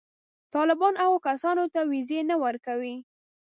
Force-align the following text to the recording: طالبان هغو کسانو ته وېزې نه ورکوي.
طالبان 0.55 0.93
هغو 1.03 1.17
کسانو 1.27 1.63
ته 1.73 1.79
وېزې 1.91 2.19
نه 2.29 2.35
ورکوي. 2.43 2.95